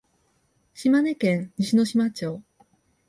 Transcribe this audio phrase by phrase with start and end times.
[0.73, 2.41] 島根県西ノ島町